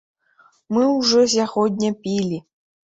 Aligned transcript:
Мы 0.77 0.87
ўжо 0.97 1.21
сягоння 1.35 1.95
пілі. 2.07 2.45